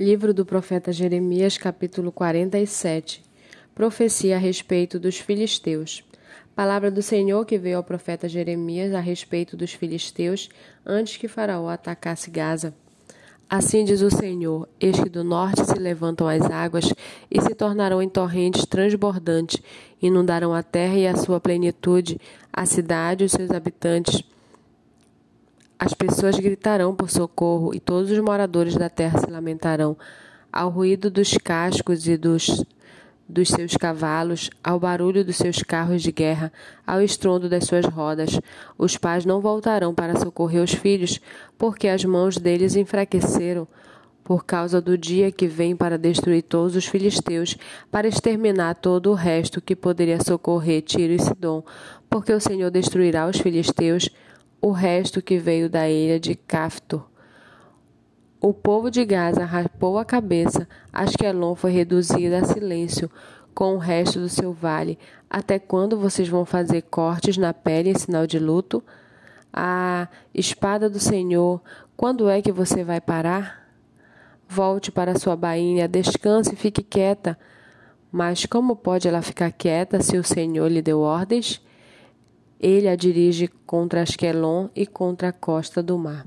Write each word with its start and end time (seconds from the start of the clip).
Livro 0.00 0.32
do 0.32 0.46
profeta 0.46 0.92
Jeremias, 0.92 1.58
capítulo 1.58 2.12
47. 2.12 3.20
Profecia 3.74 4.36
a 4.36 4.38
respeito 4.38 4.96
dos 4.96 5.18
filisteus. 5.18 6.04
Palavra 6.54 6.88
do 6.88 7.02
Senhor 7.02 7.44
que 7.44 7.58
veio 7.58 7.78
ao 7.78 7.82
profeta 7.82 8.28
Jeremias 8.28 8.94
a 8.94 9.00
respeito 9.00 9.56
dos 9.56 9.72
filisteus 9.72 10.50
antes 10.86 11.16
que 11.16 11.26
Faraó 11.26 11.68
atacasse 11.68 12.30
Gaza. 12.30 12.72
Assim 13.50 13.84
diz 13.84 14.00
o 14.00 14.08
Senhor: 14.08 14.68
Eis 14.80 15.00
que 15.00 15.08
do 15.08 15.24
norte 15.24 15.64
se 15.64 15.78
levantam 15.80 16.28
as 16.28 16.48
águas 16.48 16.94
e 17.28 17.40
se 17.40 17.52
tornarão 17.56 18.00
em 18.00 18.08
torrentes 18.08 18.64
transbordantes, 18.66 19.60
inundarão 20.00 20.54
a 20.54 20.62
terra 20.62 20.94
e 20.96 21.08
a 21.08 21.16
sua 21.16 21.40
plenitude, 21.40 22.20
a 22.52 22.64
cidade 22.64 23.24
e 23.24 23.26
os 23.26 23.32
seus 23.32 23.50
habitantes 23.50 24.22
as 25.78 25.94
pessoas 25.94 26.36
gritarão 26.36 26.94
por 26.94 27.08
socorro 27.08 27.72
e 27.72 27.78
todos 27.78 28.10
os 28.10 28.18
moradores 28.18 28.74
da 28.74 28.90
terra 28.90 29.20
se 29.20 29.30
lamentarão. 29.30 29.96
Ao 30.52 30.68
ruído 30.68 31.08
dos 31.08 31.38
cascos 31.38 32.08
e 32.08 32.16
dos, 32.16 32.64
dos 33.28 33.48
seus 33.48 33.76
cavalos, 33.76 34.50
ao 34.64 34.80
barulho 34.80 35.24
dos 35.24 35.36
seus 35.36 35.62
carros 35.62 36.02
de 36.02 36.10
guerra, 36.10 36.52
ao 36.84 37.00
estrondo 37.00 37.48
das 37.48 37.64
suas 37.64 37.84
rodas, 37.84 38.40
os 38.76 38.96
pais 38.96 39.24
não 39.24 39.40
voltarão 39.40 39.94
para 39.94 40.18
socorrer 40.18 40.62
os 40.62 40.72
filhos, 40.72 41.20
porque 41.56 41.86
as 41.86 42.04
mãos 42.04 42.36
deles 42.36 42.74
enfraqueceram 42.74 43.68
por 44.24 44.44
causa 44.44 44.78
do 44.78 44.98
dia 44.98 45.32
que 45.32 45.46
vem 45.46 45.74
para 45.74 45.96
destruir 45.96 46.42
todos 46.42 46.76
os 46.76 46.84
filisteus, 46.84 47.56
para 47.90 48.08
exterminar 48.08 48.74
todo 48.74 49.10
o 49.10 49.14
resto 49.14 49.58
que 49.58 49.74
poderia 49.74 50.20
socorrer 50.20 50.82
Tiro 50.82 51.14
e 51.14 51.18
Sidom, 51.18 51.64
porque 52.10 52.32
o 52.32 52.40
Senhor 52.40 52.70
destruirá 52.70 53.26
os 53.26 53.38
filisteus 53.38 54.10
o 54.60 54.70
resto 54.70 55.22
que 55.22 55.38
veio 55.38 55.68
da 55.68 55.88
ilha 55.88 56.18
de 56.18 56.34
Caftor. 56.34 57.06
O 58.40 58.52
povo 58.52 58.90
de 58.90 59.04
Gaza 59.04 59.44
rapou 59.44 59.98
a 59.98 60.04
cabeça, 60.04 60.68
Asquelon 60.92 61.54
foi 61.54 61.72
reduzida 61.72 62.38
a 62.38 62.44
silêncio 62.44 63.10
com 63.54 63.74
o 63.74 63.78
resto 63.78 64.20
do 64.20 64.28
seu 64.28 64.52
vale. 64.52 64.98
Até 65.28 65.58
quando 65.58 65.98
vocês 65.98 66.28
vão 66.28 66.44
fazer 66.44 66.82
cortes 66.82 67.36
na 67.36 67.52
pele 67.52 67.90
em 67.90 67.98
sinal 67.98 68.26
de 68.26 68.38
luto? 68.38 68.82
Ah, 69.52 70.06
espada 70.32 70.88
do 70.88 71.00
Senhor, 71.00 71.60
quando 71.96 72.28
é 72.28 72.40
que 72.40 72.52
você 72.52 72.84
vai 72.84 73.00
parar? 73.00 73.68
Volte 74.48 74.92
para 74.92 75.18
sua 75.18 75.34
bainha, 75.34 75.88
descanse 75.88 76.54
e 76.54 76.56
fique 76.56 76.82
quieta. 76.82 77.36
Mas 78.10 78.46
como 78.46 78.76
pode 78.76 79.08
ela 79.08 79.20
ficar 79.20 79.50
quieta 79.50 80.00
se 80.00 80.16
o 80.16 80.22
Senhor 80.22 80.68
lhe 80.68 80.80
deu 80.80 81.00
ordens? 81.00 81.60
Ele 82.60 82.88
a 82.88 82.96
dirige 82.96 83.48
contra 83.66 84.02
Asquelon 84.02 84.68
e 84.74 84.86
contra 84.86 85.28
a 85.28 85.32
costa 85.32 85.82
do 85.82 85.96
mar. 85.96 86.26